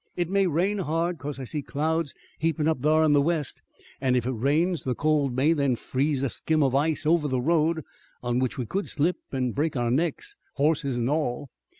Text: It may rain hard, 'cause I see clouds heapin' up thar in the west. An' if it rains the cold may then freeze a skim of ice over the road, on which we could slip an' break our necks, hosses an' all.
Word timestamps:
It 0.15 0.31
may 0.31 0.47
rain 0.47 0.79
hard, 0.79 1.19
'cause 1.19 1.39
I 1.39 1.43
see 1.43 1.61
clouds 1.61 2.15
heapin' 2.39 2.67
up 2.67 2.81
thar 2.81 3.03
in 3.05 3.11
the 3.13 3.21
west. 3.21 3.61
An' 4.01 4.15
if 4.15 4.25
it 4.25 4.31
rains 4.31 4.81
the 4.81 4.95
cold 4.95 5.35
may 5.35 5.53
then 5.53 5.75
freeze 5.75 6.23
a 6.23 6.29
skim 6.31 6.63
of 6.63 6.73
ice 6.73 7.05
over 7.05 7.27
the 7.27 7.39
road, 7.39 7.83
on 8.23 8.39
which 8.39 8.57
we 8.57 8.65
could 8.65 8.87
slip 8.89 9.17
an' 9.31 9.51
break 9.51 9.75
our 9.77 9.91
necks, 9.91 10.35
hosses 10.55 10.97
an' 10.97 11.07
all. 11.07 11.51